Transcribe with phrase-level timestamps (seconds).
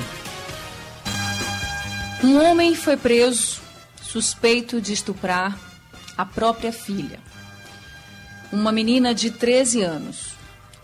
[2.22, 3.60] Um homem foi preso
[4.00, 5.58] suspeito de estuprar
[6.16, 7.18] a própria filha.
[8.52, 10.34] Uma menina de 13 anos.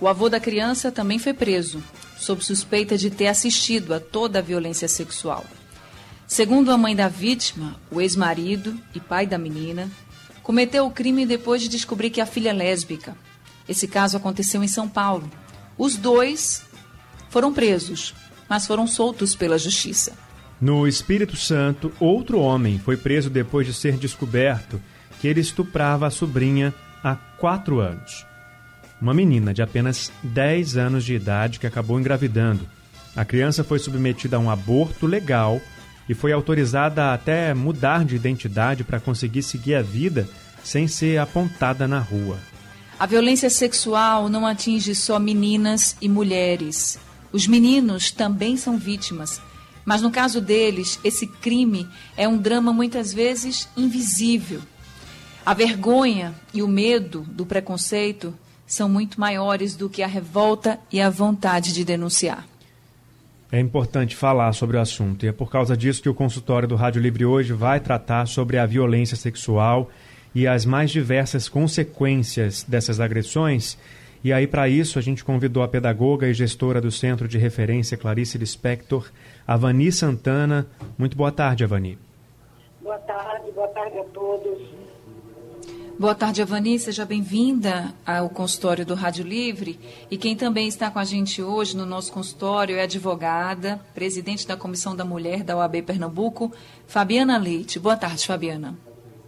[0.01, 1.81] O avô da criança também foi preso,
[2.19, 5.47] sob suspeita de ter assistido a toda a violência sexual.
[6.31, 9.91] Segundo a mãe da vítima, o ex-marido e pai da menina
[10.45, 13.17] cometeu o crime depois de descobrir que a filha é lésbica.
[13.69, 15.29] Esse caso aconteceu em São Paulo.
[15.77, 16.63] Os dois
[17.31, 18.15] foram presos,
[18.49, 20.13] mas foram soltos pela justiça.
[20.61, 24.81] No Espírito Santo, outro homem foi preso depois de ser descoberto
[25.21, 26.73] que ele estuprava a sobrinha
[27.03, 28.25] há quatro anos.
[29.03, 32.69] Uma menina de apenas 10 anos de idade que acabou engravidando.
[33.17, 35.61] A criança foi submetida a um aborto legal
[36.11, 40.29] e foi autorizada a até mudar de identidade para conseguir seguir a vida
[40.61, 42.37] sem ser apontada na rua.
[42.99, 46.99] A violência sexual não atinge só meninas e mulheres.
[47.31, 49.41] Os meninos também são vítimas.
[49.85, 54.61] Mas no caso deles, esse crime é um drama muitas vezes invisível.
[55.47, 58.35] A vergonha e o medo do preconceito
[58.67, 62.50] são muito maiores do que a revolta e a vontade de denunciar.
[63.53, 66.77] É importante falar sobre o assunto e é por causa disso que o consultório do
[66.77, 69.91] Rádio Livre hoje vai tratar sobre a violência sexual
[70.33, 73.77] e as mais diversas consequências dessas agressões.
[74.23, 77.97] E aí, para isso, a gente convidou a pedagoga e gestora do Centro de Referência
[77.97, 79.11] Clarice Lispector,
[79.45, 80.67] Avani Santana.
[80.97, 81.99] Muito boa tarde, Avani.
[82.81, 84.61] Boa tarde, boa tarde a todos.
[86.01, 86.79] Boa tarde, Avani.
[86.79, 89.79] Seja bem-vinda ao consultório do Rádio Livre.
[90.11, 94.49] E quem também está com a gente hoje no nosso consultório é a advogada, presidente
[94.49, 96.51] da Comissão da Mulher da OAB Pernambuco,
[96.87, 97.79] Fabiana Leite.
[97.79, 98.75] Boa tarde, Fabiana.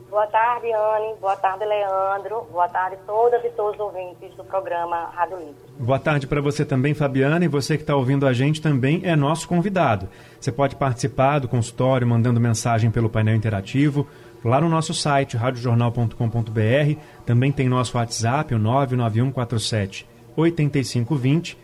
[0.09, 1.15] Boa tarde, Anne.
[1.21, 2.47] Boa tarde, Leandro.
[2.51, 5.55] Boa tarde a todas e todos os ouvintes do programa Rádio Livre.
[5.79, 7.45] Boa tarde para você também, Fabiana.
[7.45, 10.09] E você que está ouvindo a gente também é nosso convidado.
[10.41, 14.09] Você pode participar do consultório mandando mensagem pelo painel interativo
[14.45, 17.01] lá no nosso site, radiojornal.com.br.
[17.25, 21.59] Também tem nosso WhatsApp, o 99147 8520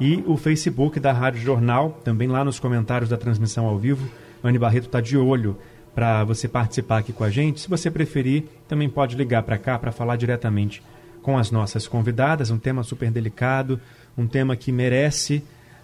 [0.00, 4.08] e o Facebook da Rádio Jornal, também lá nos comentários da transmissão ao vivo.
[4.42, 5.56] Anne Barreto está de olho
[5.94, 7.60] para você participar aqui com a gente.
[7.60, 10.82] Se você preferir, também pode ligar para cá para falar diretamente
[11.22, 12.50] com as nossas convidadas.
[12.50, 13.80] Um tema super delicado,
[14.18, 15.42] um tema que merece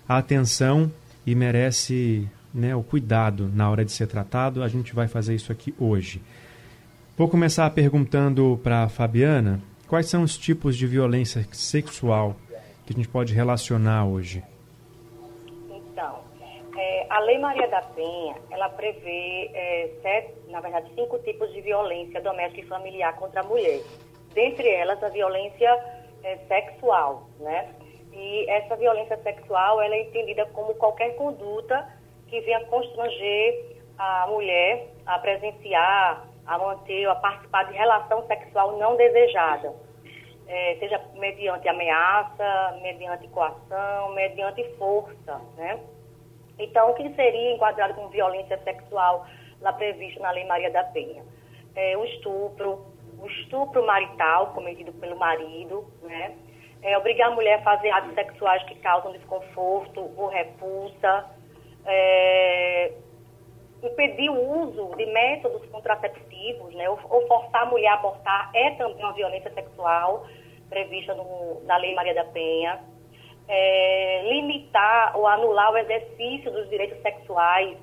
[0.08, 0.90] a atenção
[1.24, 4.62] e merece né, o cuidado na hora de ser tratado.
[4.62, 6.20] A gente vai fazer isso aqui hoje.
[7.20, 12.34] Vou começar perguntando para a Fabiana quais são os tipos de violência sexual
[12.86, 14.42] que a gente pode relacionar hoje.
[15.68, 16.20] Então,
[16.78, 21.60] é, a Lei Maria da Penha, ela prevê, é, sete, na verdade, cinco tipos de
[21.60, 23.82] violência doméstica e familiar contra a mulher.
[24.32, 25.68] Dentre elas, a violência
[26.24, 27.68] é, sexual, né?
[28.14, 31.86] E essa violência sexual, ela é entendida como qualquer conduta
[32.28, 38.76] que venha constranger a mulher a presenciar a manter ou a participar de relação sexual
[38.76, 39.72] não desejada,
[40.48, 45.78] é, seja mediante ameaça, mediante coação, mediante força, né?
[46.58, 49.24] Então, o que seria enquadrado como violência sexual
[49.60, 51.22] lá previsto na Lei Maria da Penha?
[51.76, 52.84] É, o estupro,
[53.16, 56.36] o estupro marital cometido pelo marido, né?
[56.82, 61.30] É, obrigar a mulher a fazer atos sexuais que causam desconforto ou repulsa,
[61.86, 62.92] é,
[63.82, 66.29] impedir o uso de métodos contraceptivos,
[66.74, 70.26] né, ou, ou, forçar a mulher a abortar é também uma violência sexual
[70.68, 72.80] prevista no, na Lei Maria da Penha.
[73.48, 77.76] É, limitar ou anular o exercício dos direitos sexuais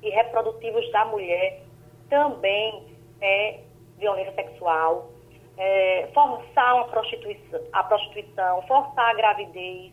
[0.00, 1.62] e reprodutivos da mulher
[2.08, 2.86] também
[3.20, 3.60] é
[3.96, 5.10] violência sexual.
[5.56, 9.92] É, forçar uma prostituição, a prostituição, forçar a gravidez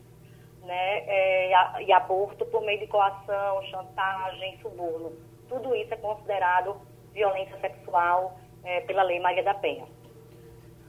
[0.62, 1.50] né, é,
[1.82, 5.12] e, e aborto por meio de coação, chantagem, suborno
[5.48, 6.76] tudo isso é considerado
[7.16, 9.86] violência sexual é, pela Lei Maria da Penha.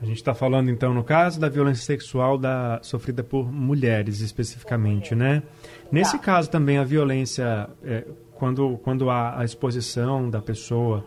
[0.03, 5.15] A gente está falando, então, no caso da violência sexual da, sofrida por mulheres, especificamente,
[5.15, 5.43] né?
[5.91, 6.25] Nesse tá.
[6.25, 11.03] caso também, a violência, é, quando, quando há a exposição da pessoa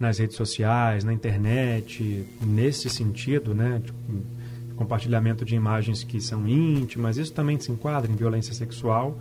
[0.00, 3.80] nas redes sociais, na internet, nesse sentido, né?
[3.84, 3.98] Tipo,
[4.74, 9.16] compartilhamento de imagens que são íntimas, isso também se enquadra em violência sexual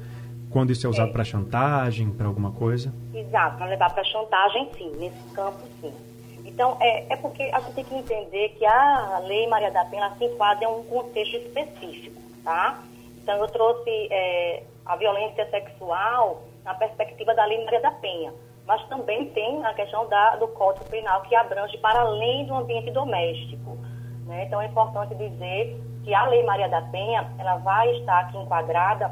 [0.52, 1.14] quando isso é usado é.
[1.14, 2.94] para chantagem, para alguma coisa?
[3.14, 5.94] Exato, para levar para chantagem, sim, nesse campo, sim.
[6.46, 10.12] Então, é, é porque a gente tem que entender que a Lei Maria da Penha
[10.18, 12.84] se enquadra em um contexto específico, tá?
[13.22, 18.34] Então, eu trouxe é, a violência sexual na perspectiva da Lei Maria da Penha.
[18.68, 22.92] mas também tem a questão da, do Código Penal que abrange para além do ambiente
[22.92, 23.78] doméstico.
[24.26, 24.46] Né?
[24.46, 29.12] Então é importante dizer que a Lei Maria da Penha ela vai estar aqui enquadrada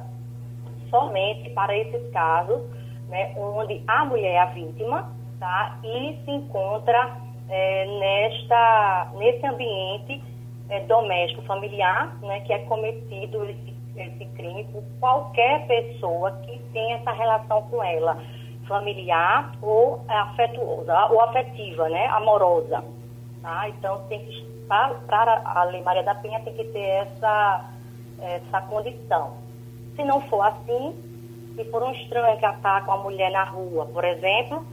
[0.90, 2.62] somente para esses casos,
[3.08, 7.18] né, onde a mulher é a vítima, tá, e se encontra
[7.50, 10.24] é, nesta nesse ambiente
[10.70, 16.98] é, doméstico familiar, né, que é cometido esse, esse crime por qualquer pessoa que tenha
[16.98, 18.22] essa relação com ela,
[18.68, 22.84] familiar ou afetuosa, ou afetiva, né, amorosa,
[23.42, 23.68] tá?
[23.70, 27.66] Então tem que para a Lei Maria da Penha tem que ter essa
[28.22, 29.49] essa condição.
[30.00, 30.96] Se não for assim,
[31.58, 34.66] se for um estranho que ataca uma mulher na rua, por exemplo,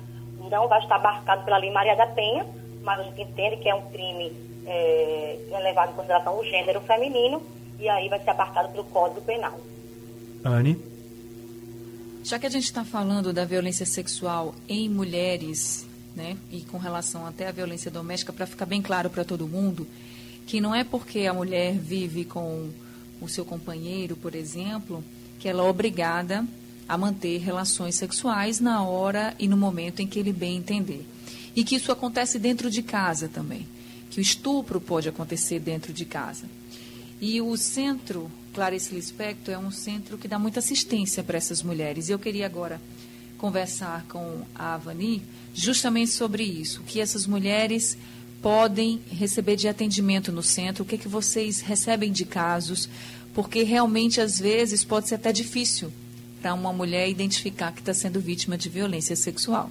[0.48, 2.46] não vai estar abarcado pela Lei Maria da Penha,
[2.84, 4.32] mas a gente entende que é um crime
[4.64, 7.42] é, é levado em consideração o gênero feminino
[7.80, 9.58] e aí vai ser abarcado pelo Código Penal.
[10.44, 10.80] Anne?
[12.22, 17.26] Já que a gente está falando da violência sexual em mulheres, né, e com relação
[17.26, 19.88] até à violência doméstica, para ficar bem claro para todo mundo,
[20.46, 22.70] que não é porque a mulher vive com
[23.20, 25.02] o seu companheiro, por exemplo,
[25.38, 26.46] que ela é obrigada
[26.88, 31.06] a manter relações sexuais na hora e no momento em que ele bem entender.
[31.54, 33.66] E que isso acontece dentro de casa também
[34.16, 36.46] que o estupro pode acontecer dentro de casa.
[37.20, 42.08] E o centro Clarice Lispector é um centro que dá muita assistência para essas mulheres.
[42.08, 42.80] Eu queria agora
[43.36, 45.22] conversar com a Avani
[45.52, 47.98] justamente sobre isso, que essas mulheres
[48.40, 52.88] podem receber de atendimento no centro, o que, é que vocês recebem de casos,
[53.36, 55.92] porque realmente às vezes pode ser até difícil
[56.40, 59.68] para uma mulher identificar que está sendo vítima de violência sexual.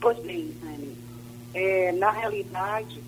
[0.00, 0.96] Pois bem, Anne,
[1.52, 3.02] é, na realidade,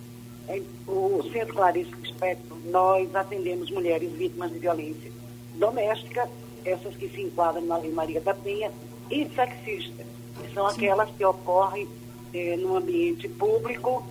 [0.48, 5.12] é, o Centro Clarice Espectro, nós atendemos mulheres vítimas de violência
[5.54, 6.28] doméstica,
[6.64, 8.72] essas que se enquadram na Lei Maria da Penha,
[9.08, 10.06] e sexistas,
[10.40, 10.74] que são Sim.
[10.74, 11.86] aquelas que ocorrem
[12.34, 14.04] é, no ambiente público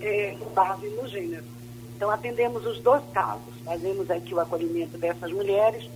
[0.00, 1.55] é, com base no gênero.
[1.96, 3.54] Então, atendemos os dois casos.
[3.64, 5.88] Fazemos aqui o acolhimento dessas mulheres,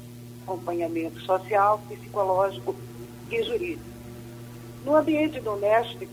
[0.42, 2.74] acompanhamento social, psicológico
[3.30, 3.84] e jurídico.
[4.82, 6.10] No ambiente doméstico,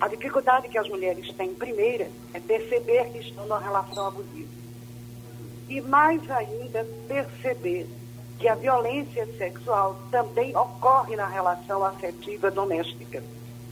[0.00, 4.48] a dificuldade que as mulheres têm, primeira, é perceber que estão numa relação abusiva.
[5.68, 7.86] E mais ainda, perceber
[8.38, 13.22] que a violência sexual também ocorre na relação afetiva doméstica.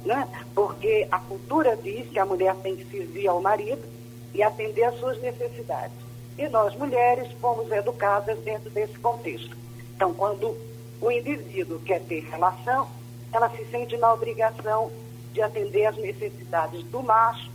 [0.04, 0.28] Né?
[0.54, 3.93] Porque a cultura diz que a mulher tem que servir ao marido
[4.34, 5.96] e atender às suas necessidades.
[6.36, 9.56] E nós, mulheres, fomos educadas dentro desse contexto.
[9.94, 10.56] Então, quando
[11.00, 12.88] o indivíduo quer ter relação,
[13.32, 14.90] ela se sente na obrigação
[15.32, 17.50] de atender às necessidades do macho,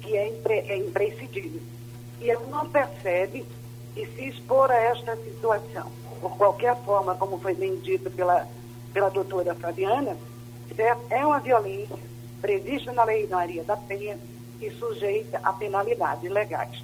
[0.00, 1.60] que é, impre, é imprescindível.
[2.20, 3.44] E ele não percebe
[3.96, 5.90] e se expor a esta situação,
[6.20, 8.48] por qualquer forma, como foi bem dito pela,
[8.92, 10.16] pela doutora Fabiana,
[11.10, 11.96] é uma violência
[12.40, 14.18] prevista na Lei Maria da Penha
[14.60, 16.82] e sujeita a penalidades legais.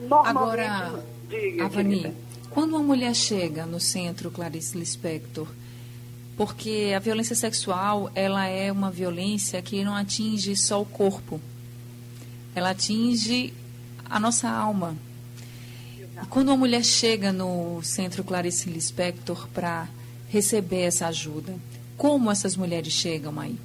[0.00, 2.14] Normalmente, Agora, diga, Avani,
[2.50, 5.46] quando uma mulher chega no centro Clarice Lispector,
[6.36, 11.40] porque a violência sexual ela é uma violência que não atinge só o corpo,
[12.54, 13.52] ela atinge
[14.08, 14.96] a nossa alma.
[15.98, 19.88] E quando uma mulher chega no Centro Clarice Lispector para
[20.28, 21.54] receber essa ajuda,
[21.96, 23.58] como essas mulheres chegam aí?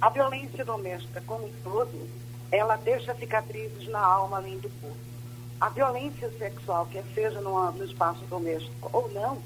[0.00, 2.08] A violência doméstica, como um todo,
[2.50, 4.96] ela deixa cicatrizes na alma além do corpo.
[5.60, 9.42] A violência sexual, quer seja no, no espaço doméstico ou não,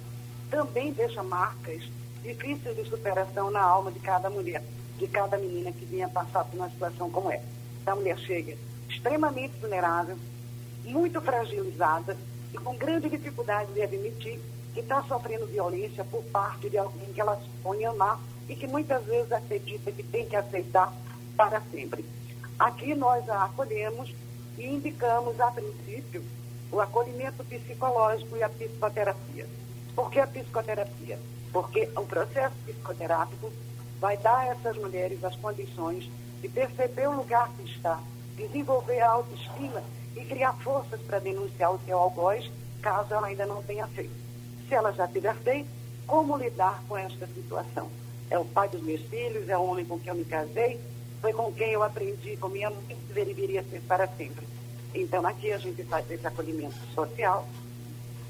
[0.49, 1.83] também deixa marcas
[2.23, 4.63] difícil de superação na alma de cada mulher,
[4.97, 7.45] de cada menina que vinha passar por uma situação como essa.
[7.85, 8.57] A mulher chega
[8.89, 10.17] extremamente vulnerável,
[10.85, 12.17] muito fragilizada
[12.53, 14.41] e com grande dificuldade de admitir
[14.73, 19.05] que está sofrendo violência por parte de alguém que ela supõe amar e que muitas
[19.05, 20.93] vezes acredita que tem que aceitar
[21.37, 22.05] para sempre.
[22.59, 24.15] Aqui nós a acolhemos
[24.59, 26.23] e indicamos, a princípio,
[26.71, 29.49] o acolhimento psicológico e a psicoterapia.
[29.95, 31.19] Por que a psicoterapia?
[31.55, 33.51] porque o processo psicoterápico
[34.01, 36.11] vai dar a essas mulheres as condições
[36.43, 38.01] de perceber o lugar que está,
[38.37, 39.81] desenvolver a autoestima
[40.17, 42.51] e criar forças para denunciar o seu algoz,
[42.83, 44.13] caso ela ainda não tenha feito.
[44.69, 45.69] Se ela já tiver feito,
[46.09, 47.89] como lidar com esta situação?
[48.35, 50.81] É o pai dos meus filhos, é o homem com quem eu me casei,
[51.21, 54.45] foi com quem eu aprendi com minha mãe que deveria ser para sempre.
[54.93, 57.49] Então, aqui a gente faz esse acolhimento social,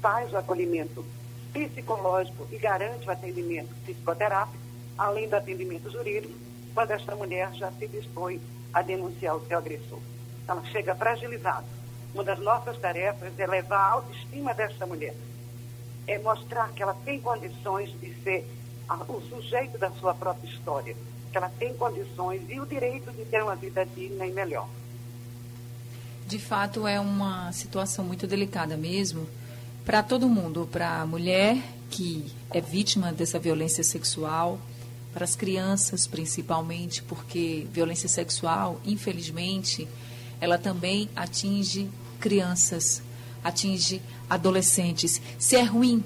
[0.03, 1.03] faz o acolhimento
[1.51, 4.59] psicológico e garante o atendimento psicoterápico,
[4.95, 6.35] além do atendimento jurídico,
[6.75, 8.39] quando esta mulher já se dispõe
[8.71, 9.99] a denunciar o seu agressor.
[10.47, 11.65] Ela chega fragilizada.
[12.13, 15.15] Uma das nossas tarefas é levar a autoestima desta mulher.
[16.05, 18.47] É mostrar que ela tem condições de ser
[18.89, 20.95] o sujeito da sua própria história,
[21.31, 24.67] que ela tem condições e o direito de ter uma vida digna e melhor.
[26.27, 29.27] De fato, é uma situação muito delicada mesmo
[29.85, 31.57] para todo mundo, para a mulher
[31.89, 34.59] que é vítima dessa violência sexual,
[35.13, 39.87] para as crianças principalmente, porque violência sexual, infelizmente,
[40.41, 41.89] ela também atinge
[42.19, 43.01] crianças,
[43.43, 45.21] atinge adolescentes.
[45.37, 46.03] Se é ruim,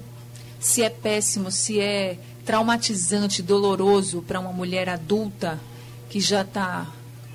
[0.60, 5.60] se é péssimo, se é traumatizante, doloroso para uma mulher adulta
[6.08, 6.86] que já está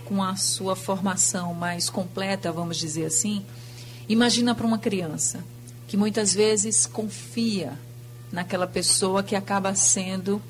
[0.05, 3.43] com a sua formação mais completa, vamos dizer assim,
[4.07, 5.43] imagina para uma criança
[5.87, 7.73] que muitas vezes confia
[8.31, 10.41] naquela pessoa que acaba sendo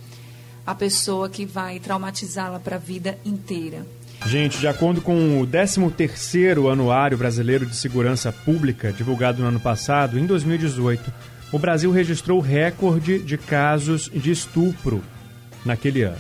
[0.65, 3.85] a pessoa que vai traumatizá-la para a vida inteira.
[4.25, 10.17] Gente, de acordo com o 13º Anuário Brasileiro de Segurança Pública, divulgado no ano passado,
[10.17, 11.13] em 2018,
[11.55, 15.01] o Brasil registrou recorde de casos de estupro
[15.63, 16.19] naquele ano.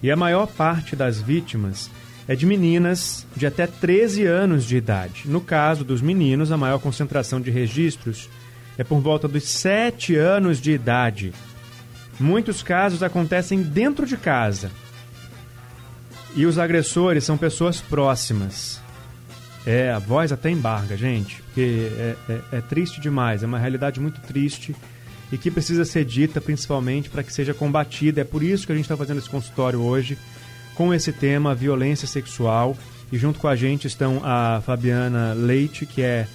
[0.00, 1.90] E a maior parte das vítimas
[2.28, 5.22] é de meninas de até 13 anos de idade.
[5.24, 8.30] No caso dos meninos, a maior concentração de registros
[8.78, 11.32] é por volta dos 7 anos de idade.
[12.20, 14.70] Muitos casos acontecem dentro de casa.
[16.36, 18.83] E os agressores são pessoas próximas.
[19.66, 23.98] É, a voz até embarga, gente, porque é, é, é triste demais, é uma realidade
[23.98, 24.76] muito triste
[25.32, 28.20] e que precisa ser dita principalmente para que seja combatida.
[28.20, 30.18] É por isso que a gente está fazendo esse consultório hoje
[30.74, 32.76] com esse tema, violência sexual.
[33.10, 36.26] E junto com a gente estão a Fabiana Leite, que é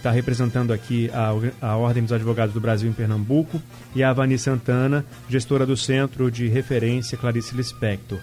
[0.00, 3.60] está representando aqui a, a Ordem dos Advogados do Brasil em Pernambuco,
[3.94, 8.18] e a Vani Santana, gestora do Centro de Referência Clarice Lispector.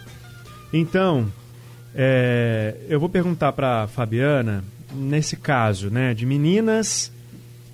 [0.73, 1.31] Então,
[1.99, 4.63] é, eu vou perguntar para Fabiana,
[4.93, 7.11] nesse caso, né, de meninas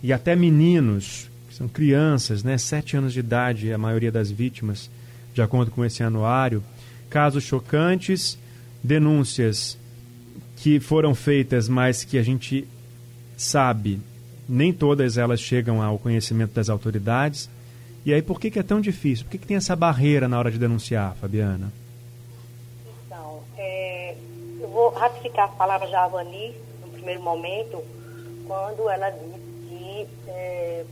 [0.01, 4.89] e até meninos, que são crianças, né, sete anos de idade, a maioria das vítimas,
[5.34, 6.63] de acordo com esse anuário,
[7.10, 8.38] casos chocantes,
[8.82, 9.77] denúncias
[10.56, 12.65] que foram feitas, mas que a gente
[13.36, 14.00] sabe,
[14.48, 17.50] nem todas elas chegam ao conhecimento das autoridades.
[18.06, 19.25] E aí, por que, que é tão difícil?
[19.25, 21.83] Por que, que tem essa barreira na hora de denunciar, Fabiana?
[24.74, 27.84] Vou ratificar as palavras da Avani, no primeiro momento,
[28.48, 29.39] quando ela disse
[29.70, 30.86] que é,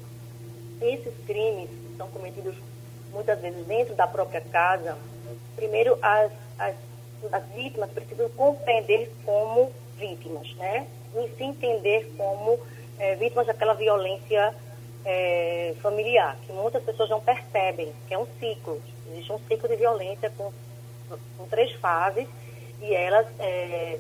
[0.80, 2.56] esses crimes são cometidos
[3.12, 4.96] muitas vezes dentro da própria casa
[5.56, 6.76] primeiro, as, as,
[7.32, 10.88] as vítimas precisam compreender como vítimas, né?
[11.16, 12.60] E se entender como
[13.00, 14.56] é, vítimas daquela violência
[15.04, 18.80] é, familiar, que muitas pessoas não percebem, que é um ciclo.
[19.12, 20.52] Existe um ciclo de violência com,
[21.38, 22.28] com três fases
[22.82, 24.00] e elas é,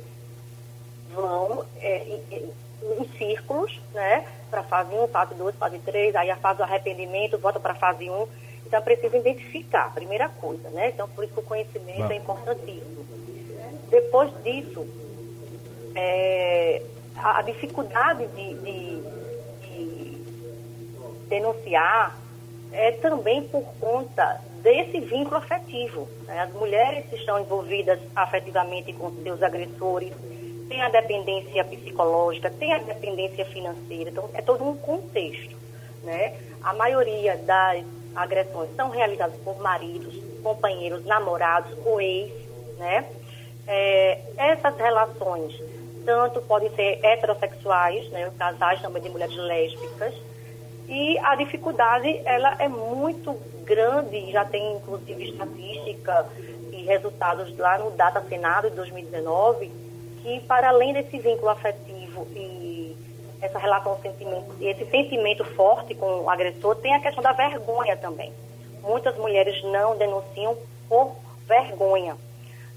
[1.13, 1.97] vão é,
[2.31, 2.51] em,
[2.99, 4.25] em, círculos, né?
[4.49, 7.75] Para fase 1, fase 2, fase 3, aí a fase do arrependimento volta para a
[7.75, 8.27] fase 1
[8.71, 10.91] então, é preciso identificar, primeira coisa, né?
[10.91, 13.05] Então, por isso que o conhecimento é importantíssimo.
[13.89, 14.87] Depois disso,
[15.93, 16.81] é,
[17.17, 19.01] a dificuldade de, de,
[19.59, 20.17] de,
[21.27, 22.17] denunciar
[22.71, 26.07] é também por conta desse vínculo afetivo.
[26.25, 26.39] Né?
[26.39, 30.13] As mulheres estão envolvidas afetivamente com seus agressores,
[30.69, 35.55] tem a dependência psicológica, tem a dependência financeira, então é todo um contexto.
[36.03, 36.37] Né?
[36.63, 37.83] A maioria das
[38.15, 42.31] agressões são realizadas por maridos, companheiros, namorados ou ex,
[42.77, 43.05] né?
[43.67, 45.53] É, essas relações
[46.03, 50.15] tanto podem ser heterossexuais, né, casais também de mulheres lésbicas,
[50.91, 53.33] e a dificuldade ela é muito
[53.63, 56.27] grande, já tem inclusive estatística
[56.69, 59.71] e resultados lá no Data Senado de 2019,
[60.21, 62.93] que para além desse vínculo afetivo e
[63.41, 68.33] essa relação sentimento, esse sentimento forte com o agressor, tem a questão da vergonha também.
[68.83, 70.57] Muitas mulheres não denunciam
[70.89, 71.15] por
[71.47, 72.17] vergonha,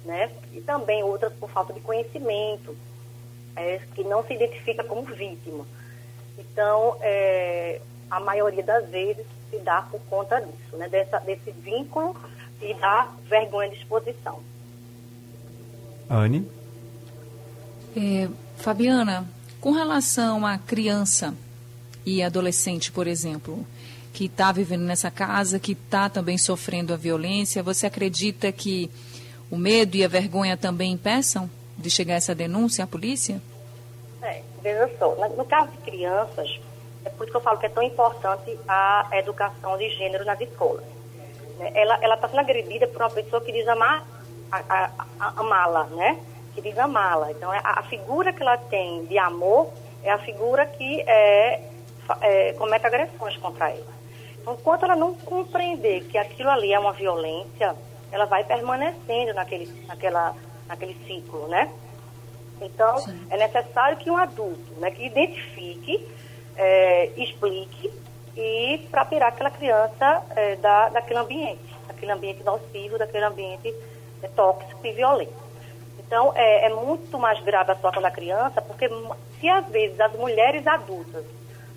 [0.05, 0.31] né?
[0.53, 2.77] E também outras por falta de conhecimento,
[3.57, 5.67] é, que não se identifica como vítima.
[6.39, 7.81] Então, é,
[8.15, 10.89] a maioria das vezes se dá por conta disso, né?
[10.89, 12.17] Dessa, desse vínculo
[12.63, 14.41] e da vergonha de exposição.
[16.09, 16.49] Anne?
[17.97, 19.27] É, Fabiana,
[19.61, 21.35] com relação à criança
[22.07, 23.67] e adolescente, por exemplo,
[24.13, 28.89] que está vivendo nessa casa, que está também sofrendo a violência, você acredita que
[29.51, 33.43] o medo e a vergonha também impeçam de chegar essa denúncia à polícia?
[34.23, 36.61] É, veja só, no caso de crianças,
[37.05, 40.41] é por isso que eu falo que é tão importante a educação de gênero nas
[40.41, 40.85] escolas.
[41.59, 41.73] Né?
[41.75, 44.05] Ela está sendo agredida por uma pessoa que diz amar,
[45.19, 46.19] amá-la, né?
[46.55, 47.31] que diz amá-la.
[47.33, 49.71] Então, é a, a, figura que ela tem de amor
[50.03, 51.63] é a figura que é,
[52.21, 53.95] é, comete agressões contra ela.
[54.41, 57.75] Então, enquanto ela não compreender que aquilo ali é uma violência,
[58.13, 60.35] ela vai permanecendo naquele, naquela,
[60.69, 61.73] naquele ciclo, né?
[62.61, 63.27] Então, Sim.
[63.31, 66.07] é necessário que um adulto, né, que identifique,
[66.57, 67.93] é, explique
[68.37, 73.75] e para tirar aquela criança é, da, daquele ambiente, daquele ambiente nocivo, daquele ambiente
[74.23, 75.45] é, tóxico e violento.
[75.99, 78.89] Então, é, é, muito mais grave a situação da criança, porque
[79.41, 81.25] se às vezes as mulheres adultas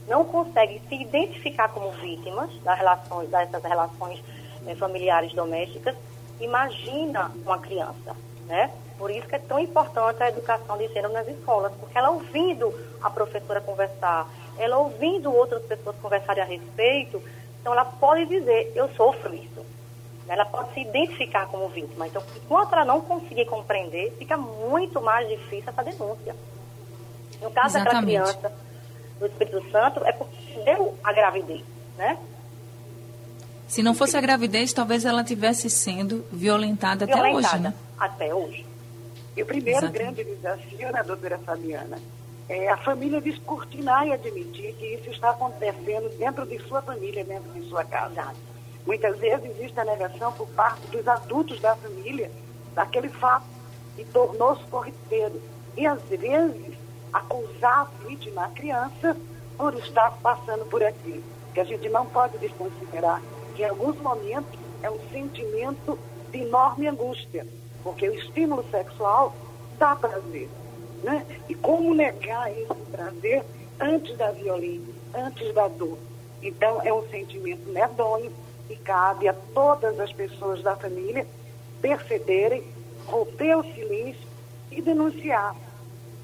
[0.07, 4.23] não conseguem se identificar como vítimas das relações, dessas relações
[4.61, 5.95] né, familiares domésticas,
[6.39, 8.15] imagina uma criança,
[8.45, 8.71] né?
[8.97, 12.73] Por isso que é tão importante a educação de gênero nas escolas, porque ela ouvindo
[13.01, 14.27] a professora conversar,
[14.57, 17.21] ela ouvindo outras pessoas conversarem a respeito,
[17.61, 19.65] então ela pode dizer, eu sofro isso.
[20.27, 22.07] Ela pode se identificar como vítima.
[22.07, 26.35] Então, enquanto ela não conseguir compreender, fica muito mais difícil essa denúncia.
[27.41, 28.17] No caso Exatamente.
[28.17, 28.51] daquela criança
[29.19, 30.35] do Espírito Santo, é porque
[30.65, 31.63] deu a gravidez,
[31.97, 32.17] né?
[33.67, 37.73] Se não fosse a gravidez, talvez ela tivesse sendo violentada, violentada até hoje, né?
[37.97, 38.65] Até hoje.
[39.35, 40.15] E o primeiro Exatamente.
[40.15, 41.99] grande desafio, né, doutora Fabiana,
[42.49, 47.51] é a família descortinar e admitir que isso está acontecendo dentro de sua família, dentro
[47.51, 48.33] de sua casa.
[48.85, 52.31] Muitas vezes existe a negação por parte dos adultos da família
[52.73, 53.45] daquele fato
[53.97, 55.41] e tornou-se corriqueiro.
[55.75, 56.73] E às vezes
[57.11, 59.17] acusar a vítima, a criança,
[59.57, 61.23] por estar passando por aquilo.
[61.53, 63.21] Que a gente não pode desconsiderar
[63.55, 65.99] que em alguns momentos é um sentimento
[66.31, 67.45] de enorme angústia,
[67.83, 69.35] porque o estímulo sexual
[69.77, 70.47] dá prazer.
[71.03, 71.25] Né?
[71.47, 73.43] E como negar esse prazer
[73.79, 75.97] antes da violência, antes da dor?
[76.41, 78.31] Então, é um sentimento medonho
[78.69, 81.25] e cabe a todas as pessoas da família
[81.81, 82.63] perceberem,
[83.05, 84.27] romper o silêncio
[84.71, 85.55] e denunciar.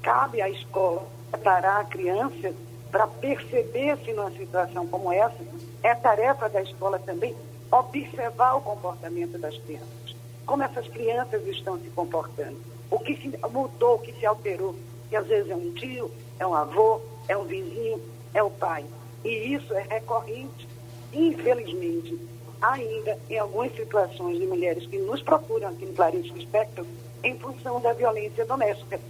[0.02, 2.54] Cabe à escola preparar a criança
[2.90, 5.36] para perceber-se numa situação como essa.
[5.82, 7.34] É tarefa da escola também
[7.70, 10.16] observar o comportamento das crianças.
[10.46, 12.73] Como essas crianças estão se comportando.
[12.94, 14.72] O que se mudou, o que se alterou.
[15.10, 18.00] Que às vezes é um tio, é um avô, é um vizinho,
[18.32, 18.84] é o pai.
[19.24, 20.68] E isso é recorrente.
[21.12, 22.16] Infelizmente,
[22.62, 26.86] ainda em algumas situações de mulheres que nos procuram aqui no Clarístico Espectro
[27.24, 29.00] em função da violência doméstica.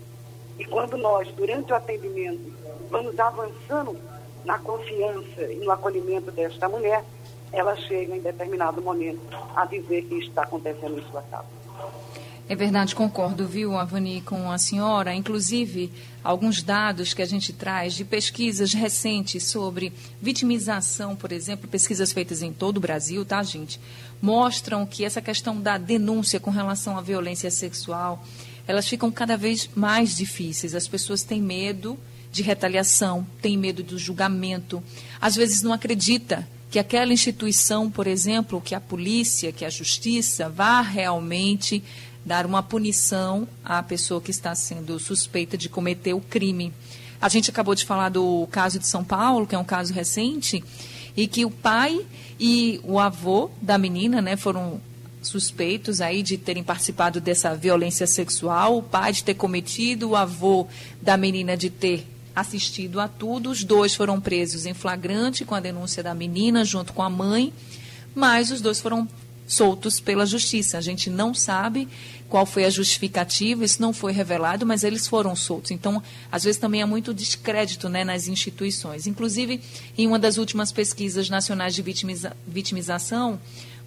[0.59, 2.55] E quando nós, durante o atendimento,
[2.88, 3.99] vamos avançando
[4.47, 7.05] na confiança e no acolhimento desta mulher,
[7.53, 9.20] ela chega em determinado momento
[9.55, 11.53] a dizer que está acontecendo em sua casa.
[12.47, 15.15] É verdade, concordo, viu, Avani, com a senhora.
[15.15, 15.91] Inclusive,
[16.23, 22.43] alguns dados que a gente traz de pesquisas recentes sobre vitimização, por exemplo, pesquisas feitas
[22.43, 23.81] em todo o Brasil, tá, gente?
[24.21, 28.23] Mostram que essa questão da denúncia com relação à violência sexual,
[28.67, 30.75] elas ficam cada vez mais difíceis.
[30.75, 31.99] As pessoas têm medo
[32.31, 34.83] de retaliação, têm medo do julgamento,
[35.19, 40.49] às vezes não acredita que aquela instituição, por exemplo, que a polícia, que a justiça
[40.49, 41.83] vá realmente
[42.25, 46.73] dar uma punição à pessoa que está sendo suspeita de cometer o crime.
[47.21, 50.63] A gente acabou de falar do caso de São Paulo, que é um caso recente,
[51.17, 52.05] e que o pai
[52.39, 54.81] e o avô da menina, né, foram
[55.23, 60.67] suspeitos aí de terem participado dessa violência sexual, o pai de ter cometido, o avô
[61.01, 63.51] da menina de ter assistido a tudo.
[63.51, 67.53] Os dois foram presos em flagrante com a denúncia da menina junto com a mãe,
[68.15, 69.09] mas os dois foram
[69.47, 70.79] soltos pela justiça.
[70.79, 71.89] A gente não sabe
[72.29, 75.71] qual foi a justificativa, isso não foi revelado, mas eles foram soltos.
[75.71, 79.07] Então, às vezes também há muito descrédito né, nas instituições.
[79.07, 79.61] Inclusive,
[79.97, 83.39] em uma das últimas pesquisas nacionais de vitimiza vitimização,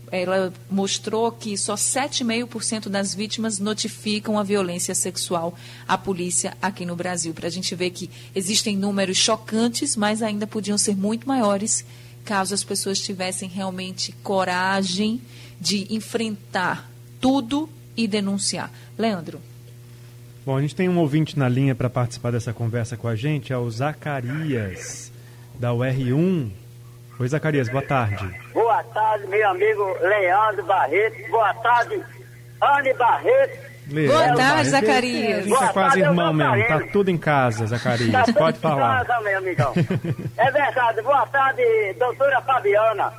[0.09, 5.53] ela mostrou que só 7,5% das vítimas notificam a violência sexual
[5.87, 7.33] à polícia aqui no Brasil.
[7.33, 11.85] Para a gente ver que existem números chocantes, mas ainda podiam ser muito maiores
[12.27, 15.21] caso as pessoas tivessem realmente coragem
[15.61, 18.69] de enfrentar tudo e denunciar.
[18.97, 19.41] Leandro.
[20.45, 23.51] Bom, a gente tem um ouvinte na linha para participar dessa conversa com a gente,
[23.51, 25.11] é o Zacarias,
[25.55, 26.49] da UR1.
[27.19, 28.33] Oi, Zacarias, boa tarde.
[28.53, 31.29] Boa tarde, meu amigo Leandro Barreto.
[31.29, 32.01] Boa tarde,
[32.61, 33.59] Anne Barreto.
[33.89, 34.69] Leandro boa tarde, Barreto.
[34.69, 35.39] Zacarias.
[35.39, 38.11] A gente é quase irmão mesmo, tá tudo em casa, Zacarias.
[38.11, 39.03] Tá Pode falar.
[39.03, 39.73] Em casa, meu amigão.
[40.37, 41.01] é verdade.
[41.01, 41.63] Boa tarde,
[41.99, 43.11] doutora Fabiana.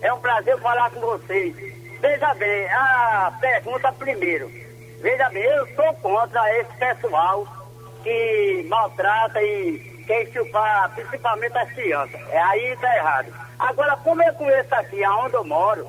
[0.00, 1.79] É um prazer falar com vocês.
[2.00, 4.50] Veja bem, a pergunta primeiro.
[5.00, 7.46] Veja bem, eu sou contra esse pessoal
[8.02, 12.20] que maltrata e quer chupar principalmente as crianças.
[12.30, 13.32] É aí tá errado.
[13.58, 15.86] Agora, como eu conheço aqui, aonde eu moro,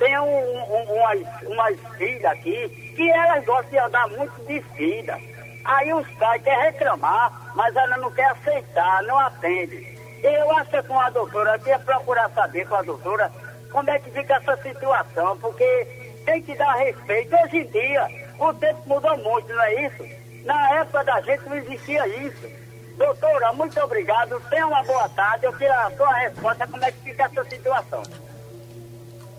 [0.00, 5.20] tem um, um, umas, umas filhas aqui que elas gostam de andar muito vestidas.
[5.64, 9.96] Aí os pais querem reclamar, mas ela não quer aceitar, não atende.
[10.22, 13.30] Eu acho com a doutora, eu ia procurar saber com a doutora
[13.76, 15.86] como é que fica essa situação, porque
[16.24, 17.36] tem que dar respeito.
[17.36, 18.08] Hoje em dia,
[18.38, 20.02] o tempo mudou muito, não é isso?
[20.46, 22.48] Na época da gente não existia isso.
[22.96, 24.40] Doutora, muito obrigado.
[24.48, 25.44] Tenha uma boa tarde.
[25.44, 28.02] Eu queria a sua resposta, como é que fica essa situação.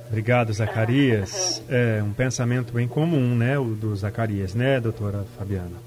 [0.07, 1.63] Obrigado, Zacarias.
[1.67, 5.81] É um pensamento bem comum, né, o do Zacarias, né, doutora Fabiana?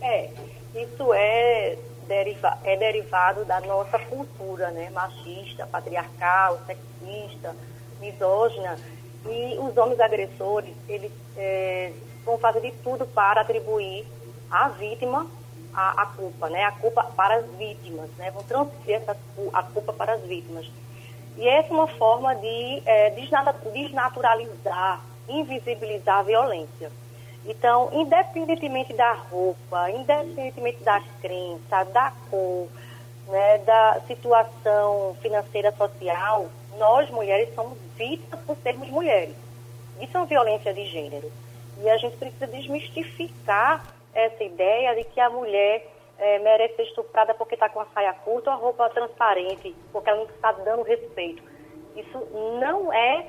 [0.00, 0.28] É,
[0.74, 7.54] isso é, deriva, é derivado da nossa cultura, né, machista, patriarcal, sexista,
[8.00, 8.78] misógina,
[9.26, 11.92] e os homens agressores, eles é,
[12.24, 14.06] vão fazer de tudo para atribuir
[14.50, 15.26] à vítima
[15.72, 19.16] a, a, culpa, né, a culpa para as vítimas, né, vão transferir essa,
[19.52, 20.70] a culpa para as vítimas.
[21.36, 26.90] E essa é uma forma de é, desnaturalizar, invisibilizar a violência.
[27.44, 32.68] Então, independentemente da roupa, independentemente das crenças, da cor,
[33.26, 36.46] né, da situação financeira social,
[36.78, 39.34] nós mulheres somos vítimas por sermos mulheres.
[40.00, 41.30] Isso é uma violência de gênero.
[41.78, 45.86] E a gente precisa desmistificar essa ideia de que a mulher
[46.18, 50.08] é, merece ser estuprada porque está com a saia curta ou a roupa transparente, porque
[50.08, 51.42] ela não está dando respeito.
[51.96, 52.18] Isso
[52.60, 53.26] não é,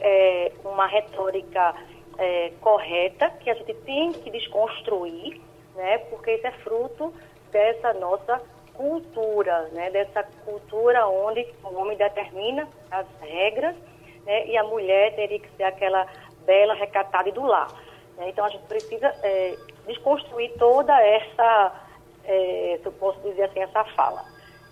[0.00, 1.74] é uma retórica
[2.18, 5.40] é, correta que a gente tem que desconstruir,
[5.74, 7.12] né, porque isso é fruto
[7.50, 8.40] dessa nossa
[8.74, 13.76] cultura, né, dessa cultura onde o homem determina as regras
[14.24, 16.06] né, e a mulher teria que ser aquela
[16.44, 17.68] bela, recatada e do lar.
[18.16, 18.28] Né?
[18.28, 21.84] Então a gente precisa é, desconstruir toda essa
[22.24, 24.24] é, se eu posso dizer assim, essa fala.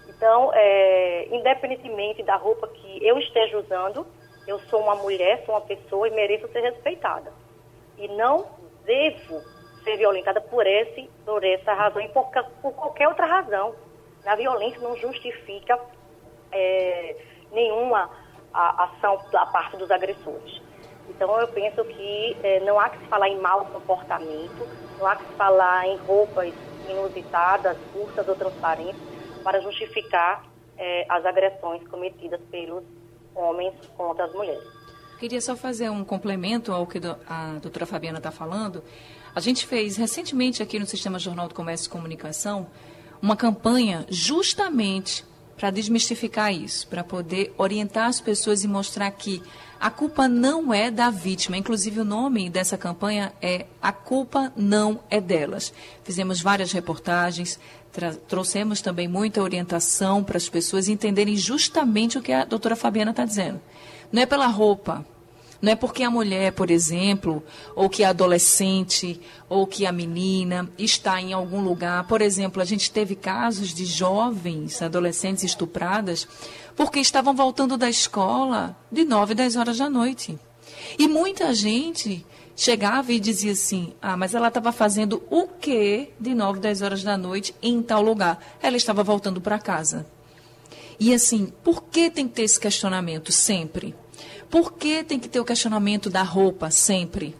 [0.09, 4.07] Então, é, independentemente da roupa que eu esteja usando,
[4.47, 7.33] eu sou uma mulher, sou uma pessoa e mereço ser respeitada.
[7.97, 8.47] E não
[8.85, 9.41] devo
[9.85, 13.75] ser violentada por, esse, por essa razão e por, por qualquer outra razão.
[14.25, 15.79] A violência não justifica
[16.53, 17.17] é,
[17.51, 18.11] nenhuma
[18.53, 20.61] a, ação da parte dos agressores.
[21.09, 24.67] Então, eu penso que é, não há que se falar em mau comportamento,
[24.99, 26.55] não há que se falar em roupas
[26.89, 29.01] inusitadas, curtas ou transparentes,
[29.43, 30.45] para justificar
[30.79, 32.85] é, as agressões cometidas pelos
[33.35, 34.63] homens contra as mulheres.
[35.19, 38.83] Queria só fazer um complemento ao que a doutora Fabiana está falando.
[39.35, 42.67] A gente fez recentemente aqui no Sistema Jornal do Comércio e Comunicação
[43.21, 45.25] uma campanha justamente
[45.57, 49.43] para desmistificar isso, para poder orientar as pessoas e mostrar que
[49.83, 51.57] a culpa não é da vítima.
[51.57, 55.73] Inclusive, o nome dessa campanha é A Culpa Não é Delas.
[56.05, 57.59] Fizemos várias reportagens,
[58.29, 63.25] trouxemos também muita orientação para as pessoas entenderem justamente o que a doutora Fabiana está
[63.25, 63.61] dizendo.
[64.13, 65.05] Não é pela roupa,
[65.63, 67.41] não é porque a mulher, por exemplo,
[67.77, 72.05] ou que a adolescente, ou que a menina está em algum lugar.
[72.09, 76.27] Por exemplo, a gente teve casos de jovens, adolescentes estupradas,
[76.75, 80.37] porque estavam voltando da escola de 9, 10 horas da noite.
[80.99, 86.35] E muita gente chegava e dizia assim: Ah, mas ela estava fazendo o quê de
[86.35, 88.41] 9, 10 horas da noite em tal lugar?
[88.61, 90.05] Ela estava voltando para casa.
[90.99, 93.95] E assim, por que tem que ter esse questionamento sempre?
[94.53, 97.35] Por que tem que ter o questionamento da roupa sempre?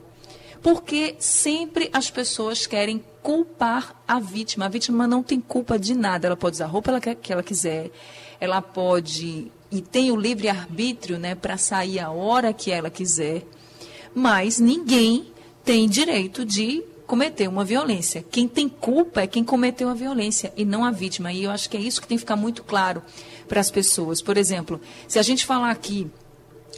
[0.63, 4.65] Porque sempre as pessoas querem culpar a vítima.
[4.65, 6.27] A vítima não tem culpa de nada.
[6.27, 7.91] Ela pode usar a roupa que ela quiser,
[8.41, 13.45] ela pode e tem o livre arbítrio, né, para sair a hora que ela quiser.
[14.15, 15.27] Mas ninguém
[15.63, 18.25] tem direito de cometer uma violência.
[18.31, 21.31] Quem tem culpa é quem cometeu a violência e não a vítima.
[21.31, 23.03] E eu acho que é isso que tem que ficar muito claro
[23.47, 24.23] para as pessoas.
[24.23, 26.11] Por exemplo, se a gente falar aqui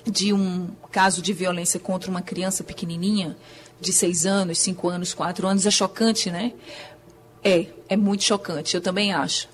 [0.05, 3.37] de um caso de violência contra uma criança pequenininha,
[3.81, 6.53] de seis anos, cinco anos, quatro anos, é chocante, né?
[7.43, 9.49] É, é muito chocante, eu também acho.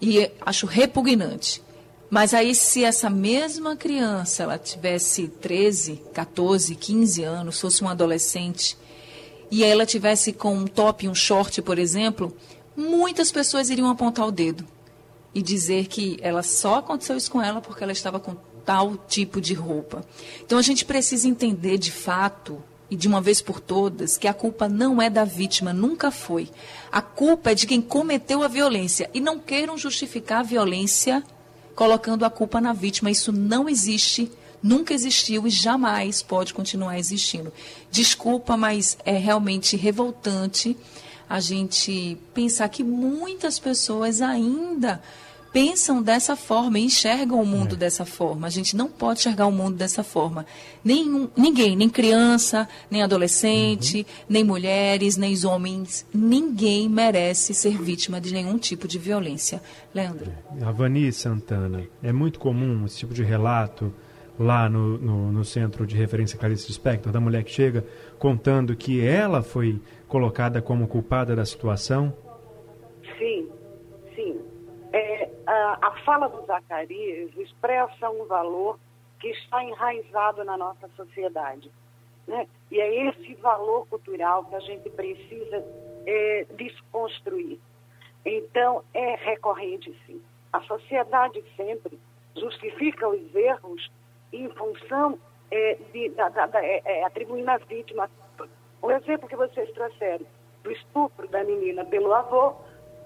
[0.00, 1.62] E acho repugnante.
[2.10, 8.76] Mas aí, se essa mesma criança ela tivesse 13, 14, 15 anos, fosse uma adolescente,
[9.50, 12.36] e ela tivesse com um top e um short, por exemplo,
[12.76, 14.66] muitas pessoas iriam apontar o dedo
[15.34, 19.40] e dizer que ela só aconteceu isso com ela porque ela estava com tal tipo
[19.40, 20.04] de roupa.
[20.44, 24.34] Então a gente precisa entender de fato e de uma vez por todas que a
[24.34, 26.50] culpa não é da vítima, nunca foi.
[26.90, 31.22] A culpa é de quem cometeu a violência e não queiram justificar a violência
[31.74, 33.10] colocando a culpa na vítima.
[33.10, 37.52] Isso não existe, nunca existiu e jamais pode continuar existindo.
[37.90, 40.76] Desculpa, mas é realmente revoltante
[41.28, 45.00] a gente pensar que muitas pessoas ainda
[45.52, 47.78] pensam dessa forma, enxergam o mundo é.
[47.78, 48.46] dessa forma.
[48.46, 50.46] A gente não pode enxergar o mundo dessa forma.
[50.84, 54.24] Nenhum, ninguém, nem criança, nem adolescente, uhum.
[54.28, 59.62] nem mulheres, nem homens, ninguém merece ser vítima de nenhum tipo de violência.
[59.94, 60.32] Leandro.
[60.62, 63.92] Avani Santana, é muito comum esse tipo de relato
[64.38, 67.84] lá no, no, no Centro de Referência Clarice Spector, da mulher que chega
[68.18, 72.14] contando que ela foi colocada como culpada da situação?
[73.18, 73.59] Sim.
[75.52, 78.78] A, fala do Zacarias expressa um valor
[79.18, 81.70] que está enraizado na nossa sociedade.
[82.26, 82.46] Né?
[82.70, 85.64] E é esse valor cultural que a gente precisa
[86.06, 87.58] é, desconstruir.
[88.24, 90.22] Então, é recorrente, sim.
[90.52, 91.98] A sociedade sempre
[92.36, 93.90] justifica os erros
[94.32, 95.18] em função
[95.50, 98.08] é, de da, da, da, é, é, atribuindo às vítimas.
[98.80, 100.26] O exemplo que vocês trouxeram
[100.62, 102.54] do estupro da menina pelo avô,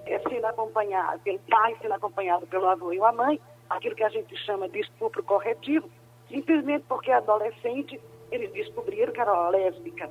[0.04, 3.40] sendo acompanhado, pelo pai sendo acompanhado pelo avô e a mãe,
[3.70, 5.88] aquilo que a gente chama de estupro corretivo,
[6.28, 10.10] simplesmente porque adolescente eles descobriram que era lésbica.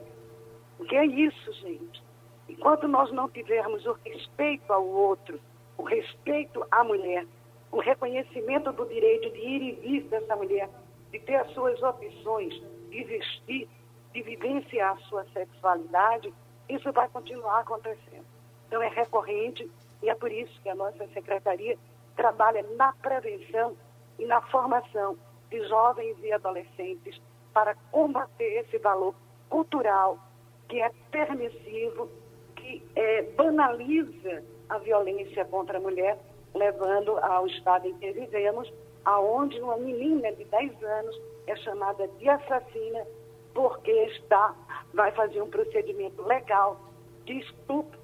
[0.79, 2.03] O que é isso, gente?
[2.49, 5.39] Enquanto nós não tivermos o respeito ao outro,
[5.77, 7.25] o respeito à mulher,
[7.71, 10.69] o reconhecimento do direito de ir e vir dessa mulher,
[11.11, 12.53] de ter as suas opções,
[12.89, 13.67] de vestir,
[14.13, 16.33] de vivenciar a sua sexualidade,
[16.69, 18.25] isso vai continuar acontecendo.
[18.67, 19.69] Então é recorrente
[20.03, 21.77] e é por isso que a nossa secretaria
[22.15, 23.75] trabalha na prevenção
[24.19, 25.17] e na formação
[25.49, 27.19] de jovens e adolescentes
[27.53, 29.15] para combater esse valor
[29.49, 30.19] cultural
[30.67, 32.09] que é permissivo,
[32.55, 36.19] que é, banaliza a violência contra a mulher,
[36.53, 38.71] levando ao estado em que vivemos,
[39.05, 43.05] aonde uma menina de 10 anos é chamada de assassina
[43.53, 44.55] porque está,
[44.93, 46.79] vai fazer um procedimento legal
[47.25, 47.99] de estupro,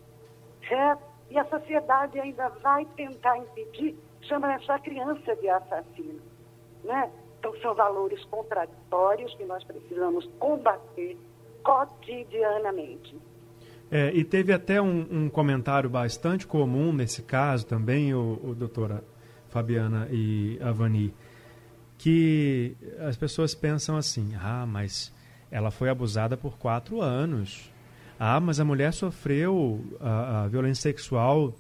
[0.68, 1.09] certo?
[1.30, 6.20] E a sociedade ainda vai tentar impedir, chama essa criança de assassina,
[6.84, 7.12] né?
[7.40, 11.18] Então são valores contraditórios que nós precisamos combater
[11.64, 13.16] cotidianamente.
[13.92, 19.04] É, e teve até um, um, comentário bastante comum nesse caso também, o, o doutora
[19.50, 21.14] Fabiana e Avani,
[21.98, 25.12] que as pessoas pensam assim: ah, mas
[25.50, 27.72] ela foi abusada por quatro anos.
[28.20, 31.56] Ah, mas a mulher sofreu a, a violência sexual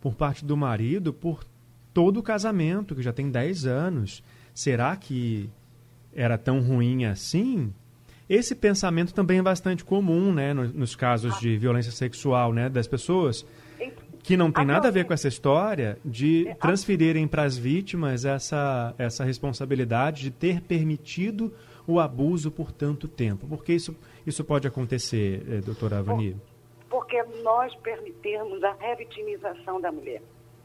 [0.00, 1.44] por parte do marido por
[1.92, 4.22] todo o casamento, que já tem dez anos.
[4.54, 5.50] Será que
[6.14, 7.72] era tão ruim assim?
[8.28, 13.44] Esse pensamento também é bastante comum, né, nos, casos de violência sexual, né, das pessoas
[14.22, 18.94] que não tem nada a ver com essa história de transferirem para as vítimas essa,
[18.98, 21.52] essa responsabilidade de ter permitido
[21.86, 23.46] o abuso por tanto tempo.
[23.46, 23.96] Por que isso,
[24.28, 26.36] isso pode acontecer, eh, doutora Avani?
[26.88, 30.22] Porque nós permitimos a revitimização da mulher.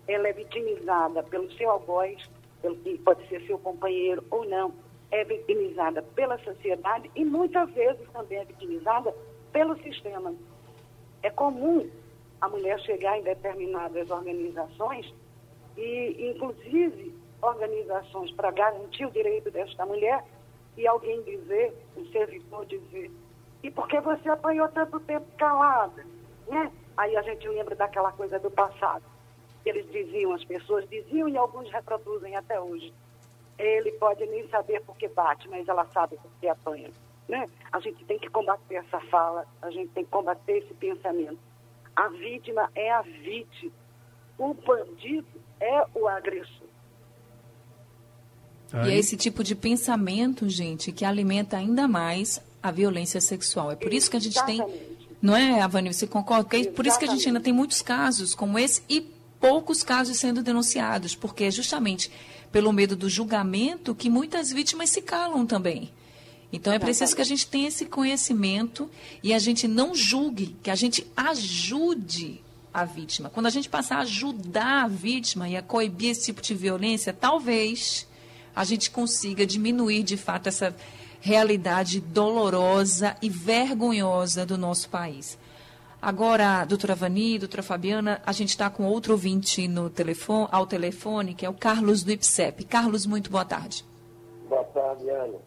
[0.07, 2.29] Ela é vitimizada pelo seu algoz,
[2.61, 4.73] pelo que pode ser seu companheiro ou não,
[5.11, 9.13] é vitimizada pela sociedade e muitas vezes também é vitimizada
[9.51, 10.33] pelo sistema.
[11.21, 11.89] É comum
[12.41, 15.13] a mulher chegar em determinadas organizações
[15.77, 20.23] e, inclusive, organizações para garantir o direito desta mulher
[20.77, 23.11] e alguém dizer, um servidor dizer,
[23.63, 26.05] e por que você apanhou tanto tempo calada?
[26.47, 26.69] Né?
[26.97, 29.03] Aí a gente lembra daquela coisa do passado.
[29.65, 32.93] Eles diziam, as pessoas diziam e alguns reproduzem até hoje.
[33.57, 36.91] Ele pode nem saber por que bate, mas ela sabe por que apanha.
[37.29, 37.49] Né?
[37.71, 41.39] A gente tem que combater essa fala, a gente tem que combater esse pensamento.
[41.95, 43.71] A vítima é a vítima,
[44.37, 45.27] o bandido
[45.61, 46.67] é o agressor.
[48.73, 48.89] Aí.
[48.89, 53.71] E é esse tipo de pensamento, gente, que alimenta ainda mais a violência sexual.
[53.71, 54.63] É por isso que a gente Exatamente.
[54.71, 54.93] tem.
[55.21, 55.93] Não é, Avani?
[55.93, 56.45] Você concorda?
[56.45, 59.01] Porque é por isso que a gente ainda tem muitos casos como esse e
[59.39, 62.09] poucos casos sendo denunciados, porque é justamente
[62.49, 65.91] pelo medo do julgamento que muitas vítimas se calam também.
[66.51, 68.89] Então é preciso que a gente tenha esse conhecimento
[69.21, 72.41] e a gente não julgue, que a gente ajude
[72.73, 73.29] a vítima.
[73.29, 77.11] Quando a gente passar a ajudar a vítima e a coibir esse tipo de violência,
[77.11, 78.07] talvez
[78.55, 80.75] a gente consiga diminuir de fato essa
[81.23, 85.39] realidade dolorosa e vergonhosa do nosso país.
[86.01, 91.33] Agora, doutora Vani, doutora Fabiana, a gente está com outro ouvinte no telefone, ao telefone,
[91.33, 92.65] que é o Carlos do IPSEP.
[92.65, 93.85] Carlos, muito boa tarde.
[94.49, 95.37] Boa tarde, Ana.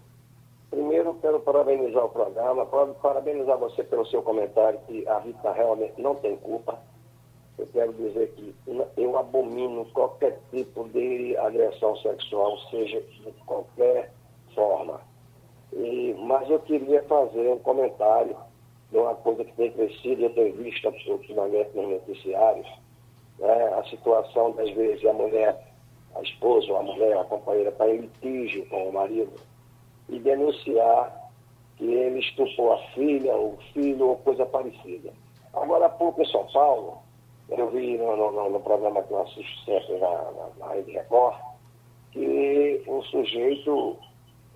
[0.70, 2.64] Primeiro, quero parabenizar o programa,
[3.02, 6.80] parabenizar você pelo seu comentário, que a Rita realmente não tem culpa
[7.58, 8.54] eu quero dizer que
[8.96, 14.12] eu abomino qualquer tipo de agressão sexual, seja de qualquer
[14.54, 15.00] forma.
[15.76, 18.36] E, mas eu queria fazer um comentário
[18.90, 22.66] de uma coisa que tem crescido, eu tenho visto ultimamente nos noticiários,
[23.38, 25.66] né, a situação das vezes a mulher
[26.16, 29.32] a esposa ou a mulher, a companheira, está em litígio com o marido
[30.08, 31.30] e denunciar
[31.76, 35.12] que ele estupou a filha, o filho ou coisa parecida.
[35.52, 36.98] Agora há pouco em São Paulo,
[37.50, 41.36] eu vi no, no, no programa que eu assisto sempre na, na, na Rede Record,
[42.12, 43.98] que um sujeito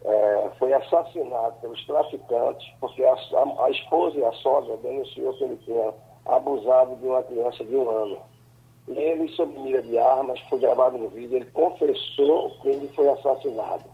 [0.04, 5.44] é, foi assassinado pelos traficantes, porque a, a, a, esposa e a sogra denunciou que
[5.44, 5.94] ele tinha
[6.26, 8.18] abusado de uma criança de um ano.
[8.88, 13.08] E ele, sob mira de armas, foi gravado no vídeo, ele confessou que ele foi
[13.08, 13.84] assassinado.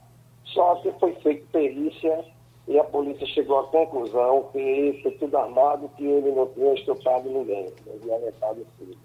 [0.44, 2.24] Só que foi feita perícia
[2.68, 7.28] e a polícia chegou à conclusão que foi tudo armado, que ele não tinha estuprado
[7.28, 7.72] ninguém,
[8.04, 8.98] não alertado o filho.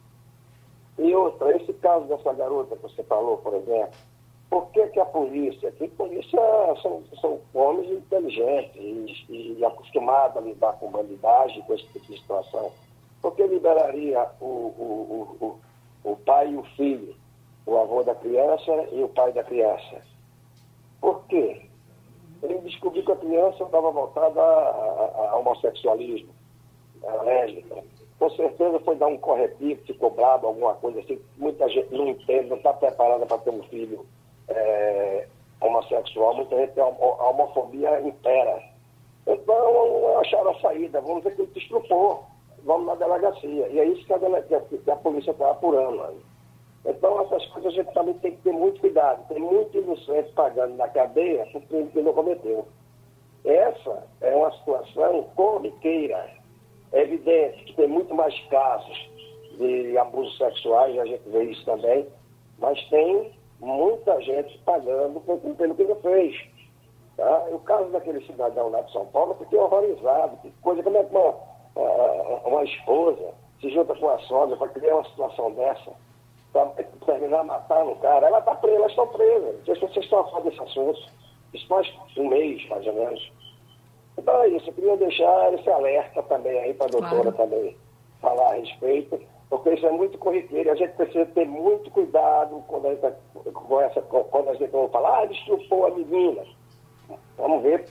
[1.00, 3.92] E outra, esse caso dessa garota que você falou, por exemplo,
[4.52, 6.38] por que, que a polícia, que polícia
[6.82, 12.20] são, são homens inteligentes e, e acostumados a lidar com bandidagem, com esse tipo de
[12.20, 12.70] situação,
[13.22, 15.38] por que liberaria o, o,
[16.04, 17.16] o, o, pai e o filho,
[17.66, 20.02] o avô da criança e o pai da criança?
[21.00, 21.62] Por quê?
[22.44, 26.34] Ele descobriu que a criança estava voltada a, a homossexualismo,
[27.06, 27.82] a lésbica.
[28.20, 31.22] Com certeza foi dar um corretivo, ficou bravo, alguma coisa assim.
[31.38, 34.06] Muita gente não entende, não está preparada para ter um filho
[34.52, 35.28] é,
[35.62, 38.62] homossexual, muita gente tem a, homofobia impera.
[39.28, 42.26] Então, acharam a saída, vamos ver que ele estrupou,
[42.64, 43.68] vamos na delegacia.
[43.68, 46.04] E é isso que a, que a polícia está apurando.
[46.04, 46.18] Aí.
[46.86, 49.28] Então, essas coisas a gente também tem que ter muito cuidado.
[49.28, 52.68] Tem muito inocente pagando na cadeia por crime que não cometeu.
[53.46, 56.30] Essa é uma situação corriqueira.
[56.92, 59.10] É evidente que tem muito mais casos
[59.58, 62.08] de abusos sexuais, a gente vê isso também,
[62.58, 66.36] mas tem muita gente pagando pelo que ele fez.
[67.16, 67.48] Tá?
[67.50, 70.38] E o caso daquele cidadão lá de São Paulo, eu fiquei horrorizado.
[70.38, 71.36] Que coisa, como é que uma,
[72.46, 75.92] uma esposa se junta com a sogra para criar uma situação dessa,
[76.52, 76.66] para
[77.06, 78.28] terminar matando o cara?
[78.28, 79.58] Ela está presa, elas estão presas.
[79.58, 81.00] Não sei se vocês estão a falar desse assunto.
[81.54, 83.32] Isso faz um mês, mais ou menos.
[84.18, 87.38] Então é isso, eu queria deixar esse alerta também aí para a doutora claro.
[87.38, 87.78] também
[88.22, 89.20] falar a respeito
[89.52, 93.16] porque isso é muito corriqueiro e a gente precisa ter muito cuidado quando a gente,
[93.54, 96.42] com essa, quando a gente fala, ah, ele estrupou a menina.
[97.38, 97.86] Vamos ver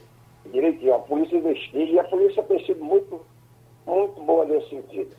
[0.50, 3.20] direitinho, a polícia investiga e a polícia tem sido muito,
[3.86, 5.14] muito boa nesse sentido.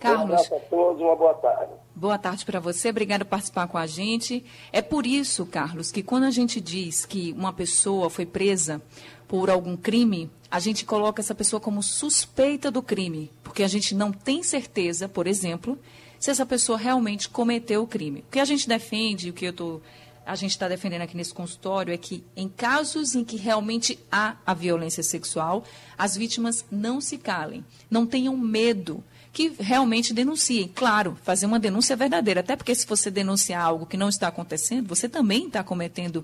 [0.00, 0.50] Carlos.
[0.50, 1.72] Um a todos, uma boa tarde.
[1.94, 4.44] Boa tarde para você, obrigado por participar com a gente.
[4.72, 8.82] É por isso, Carlos, que quando a gente diz que uma pessoa foi presa
[9.32, 13.94] por algum crime, a gente coloca essa pessoa como suspeita do crime, porque a gente
[13.94, 15.78] não tem certeza, por exemplo,
[16.20, 18.22] se essa pessoa realmente cometeu o crime.
[18.28, 19.80] O que a gente defende, o que eu tô,
[20.26, 24.36] a gente está defendendo aqui nesse consultório é que, em casos em que realmente há
[24.44, 25.64] a violência sexual,
[25.96, 30.70] as vítimas não se calem, não tenham medo que realmente denunciem.
[30.74, 34.88] Claro, fazer uma denúncia verdadeira, até porque se você denunciar algo que não está acontecendo,
[34.88, 36.22] você também está cometendo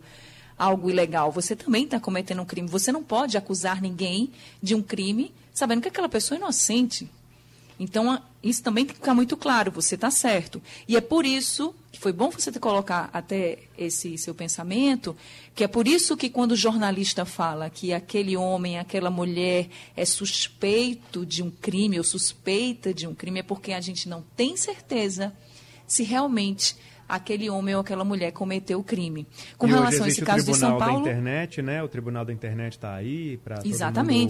[0.58, 2.68] algo ilegal, você também está cometendo um crime.
[2.68, 4.30] Você não pode acusar ninguém
[4.62, 7.08] de um crime sabendo que aquela pessoa é inocente.
[7.80, 10.60] Então, isso também tem que ficar muito claro, você está certo.
[10.86, 15.16] E é por isso que foi bom você colocar até esse seu pensamento,
[15.54, 20.04] que é por isso que quando o jornalista fala que aquele homem, aquela mulher é
[20.04, 24.56] suspeito de um crime ou suspeita de um crime, é porque a gente não tem
[24.56, 25.32] certeza
[25.86, 26.76] se realmente
[27.08, 29.26] aquele homem ou aquela mulher cometeu o crime.
[29.56, 31.82] Com e relação a esse caso de São Paulo, da internet, né?
[31.82, 33.62] O Tribunal da Internet está aí para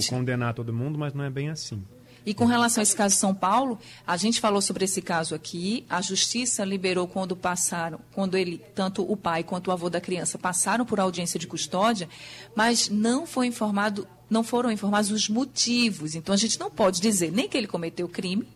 [0.08, 1.82] condenar todo mundo, mas não é bem assim.
[2.28, 5.34] E com relação a esse caso de São Paulo, a gente falou sobre esse caso
[5.34, 5.86] aqui.
[5.88, 10.38] A justiça liberou quando passaram, quando ele, tanto o pai quanto o avô da criança
[10.38, 12.06] passaram por audiência de custódia,
[12.54, 16.14] mas não foi informado, não foram informados os motivos.
[16.14, 18.46] Então a gente não pode dizer nem que ele cometeu crime,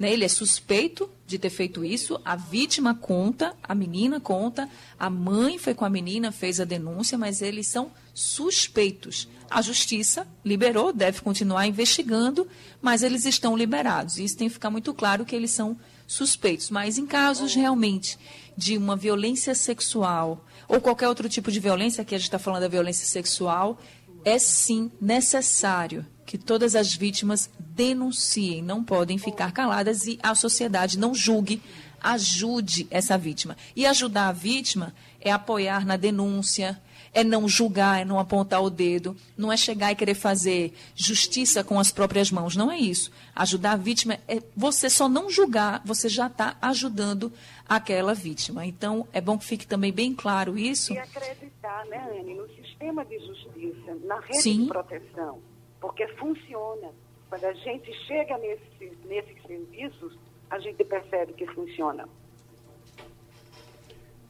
[0.00, 0.10] né?
[0.10, 5.58] Ele é suspeito de ter feito isso, a vítima conta, a menina conta, a mãe
[5.58, 9.28] foi com a menina, fez a denúncia, mas eles são suspeitos.
[9.50, 12.48] A justiça liberou, deve continuar investigando,
[12.80, 14.18] mas eles estão liberados.
[14.18, 16.70] Isso tem que ficar muito claro que eles são suspeitos.
[16.70, 18.18] Mas em casos realmente
[18.56, 22.62] de uma violência sexual ou qualquer outro tipo de violência, aqui a gente está falando
[22.62, 23.78] da violência sexual,
[24.24, 30.96] é sim necessário que todas as vítimas denunciem, não podem ficar caladas e a sociedade
[30.96, 31.60] não julgue,
[32.00, 33.56] ajude essa vítima.
[33.74, 36.80] E ajudar a vítima é apoiar na denúncia,
[37.12, 41.64] é não julgar, é não apontar o dedo, não é chegar e querer fazer justiça
[41.64, 43.10] com as próprias mãos, não é isso.
[43.34, 47.32] Ajudar a vítima é você só não julgar, você já está ajudando
[47.68, 48.64] aquela vítima.
[48.64, 50.92] Então, é bom que fique também bem claro isso.
[50.92, 54.62] E acreditar, né, Anne, no sistema de justiça, na rede Sim.
[54.62, 55.40] de proteção,
[55.80, 56.90] porque funciona.
[57.28, 60.18] Quando a gente chega nesse, nesses serviços,
[60.50, 62.08] a gente percebe que funciona.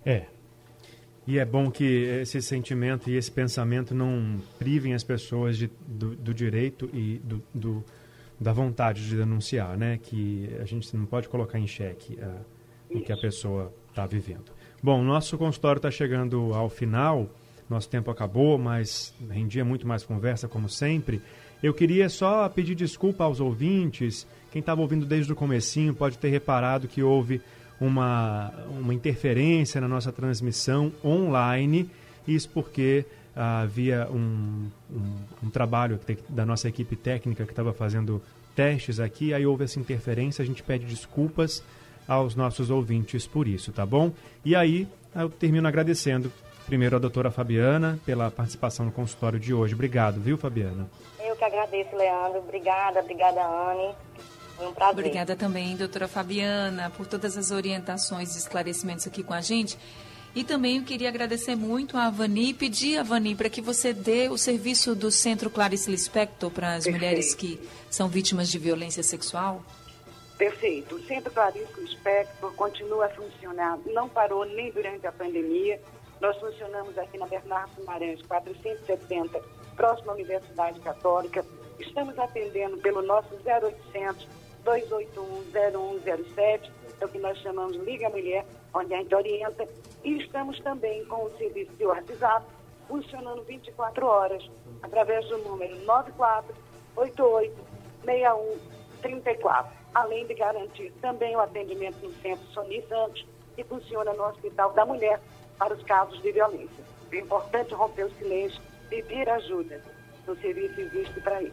[0.05, 0.27] É,
[1.27, 6.17] E é bom que esse sentimento e esse pensamento não privem as pessoas de, do,
[6.17, 7.85] do, direito e do, do,
[8.41, 9.99] da vontade de denunciar, né?
[10.03, 14.51] Que a gente não pode colocar em xeque uh, o que a pessoa está vivendo.
[14.83, 17.29] Bom, nosso consultório está chegando ao final.
[17.71, 21.23] Nosso tempo acabou, mas rendia muito mais conversa, como sempre.
[21.63, 24.27] Eu queria só pedir desculpa aos ouvintes.
[24.51, 27.41] Quem estava ouvindo desde o comecinho pode ter reparado que houve
[27.81, 31.89] uma, uma interferência na nossa transmissão online.
[32.27, 33.07] Isso porque
[33.37, 38.21] ah, havia um, um, um trabalho da nossa equipe técnica que estava fazendo
[38.57, 41.63] testes aqui, aí houve essa interferência, a gente pede desculpas
[42.09, 44.13] aos nossos ouvintes por isso, tá bom?
[44.45, 46.33] E aí eu termino agradecendo
[46.71, 49.75] primeiro a doutora Fabiana pela participação no consultório de hoje.
[49.75, 50.89] Obrigado, viu, Fabiana?
[51.19, 52.39] Eu que agradeço, Leandro.
[52.39, 53.93] Obrigada, obrigada, Anne.
[54.61, 55.01] Um prazer.
[55.01, 59.77] Obrigada também, doutora Fabiana, por todas as orientações e esclarecimentos aqui com a gente.
[60.33, 64.29] E também eu queria agradecer muito a Vani, pedir a Vani para que você dê
[64.29, 66.95] o serviço do Centro Clarice Lispector para as Perfeito.
[66.95, 67.61] mulheres que
[67.91, 69.61] são vítimas de violência sexual.
[70.39, 70.95] Perfeito.
[70.95, 75.81] O Centro Clarice Lispector continua a funcionar, não parou nem durante a pandemia.
[76.21, 79.41] Nós funcionamos aqui na Bernardo Guimarães 470,
[79.75, 81.45] próximo à Universidade Católica.
[81.79, 88.99] Estamos atendendo pelo nosso 0800 281-0107, é o que nós chamamos Liga Mulher, onde a
[88.99, 89.67] gente orienta.
[90.05, 92.47] E estamos também com o serviço de WhatsApp,
[92.87, 94.49] funcionando 24 horas,
[94.83, 95.75] através do número
[98.05, 99.67] 9488-6134.
[99.95, 104.85] Além de garantir também o atendimento no Centro Soni Santos, que funciona no Hospital da
[104.87, 105.21] Mulher
[105.61, 106.83] para os casos de violência.
[107.13, 108.59] É importante romper o silêncio,
[108.89, 109.79] pedir ajuda.
[110.27, 111.53] O serviço existe para isso.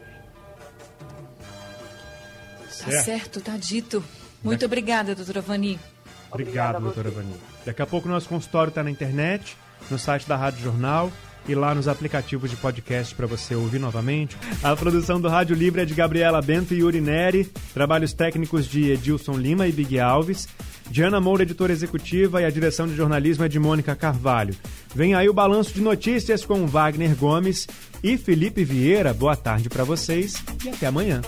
[2.84, 4.02] Tá certo, tá dito.
[4.42, 5.78] Muito obrigada, doutora Vani.
[6.30, 7.34] Obrigado, doutora Vani.
[7.66, 9.56] Daqui a pouco o nosso consultório está na internet,
[9.90, 11.10] no site da Rádio Jornal
[11.46, 14.36] e lá nos aplicativos de podcast para você ouvir novamente.
[14.62, 17.44] A produção do Rádio Livre é de Gabriela Bento e Yuri Neri,
[17.74, 20.46] trabalhos técnicos de Edilson Lima e Big Alves,
[20.90, 24.54] Diana Moura, editora executiva, e a direção de jornalismo é de Mônica Carvalho.
[24.94, 27.66] Vem aí o balanço de notícias com Wagner Gomes
[28.02, 29.12] e Felipe Vieira.
[29.12, 31.20] Boa tarde para vocês e até amanhã.